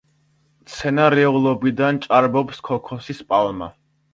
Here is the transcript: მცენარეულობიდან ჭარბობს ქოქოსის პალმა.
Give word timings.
მცენარეულობიდან 0.61 2.01
ჭარბობს 2.07 2.65
ქოქოსის 2.71 3.25
პალმა. 3.31 3.71